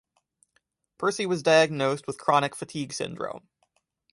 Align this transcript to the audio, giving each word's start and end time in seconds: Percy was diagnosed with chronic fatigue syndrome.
Percy 0.97 1.27
was 1.27 1.43
diagnosed 1.43 2.07
with 2.07 2.17
chronic 2.17 2.55
fatigue 2.55 2.91
syndrome. 2.91 3.47